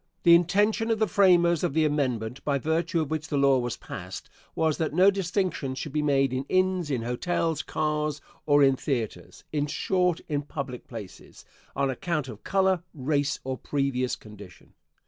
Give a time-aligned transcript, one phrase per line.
[0.23, 3.77] The intention of the framers of the amendment, by virtue of which the law was
[3.77, 8.75] passed, was that no distinction should be made in inns, in hotels, cars, or in
[8.75, 11.45] theatres; in short, in public places,
[11.75, 14.73] on account of color, race, or previous condition.